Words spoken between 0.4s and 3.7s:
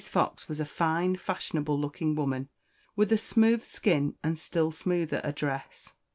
was a fine, fashionable looking woman, with a smooth